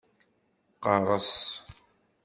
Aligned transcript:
Qerres! 0.83 1.31